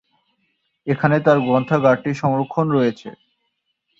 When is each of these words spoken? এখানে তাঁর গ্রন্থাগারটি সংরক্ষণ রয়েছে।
এখানে 0.87 1.15
তাঁর 1.25 1.37
গ্রন্থাগারটি 1.41 2.11
সংরক্ষণ 2.21 2.65
রয়েছে। 2.69 3.09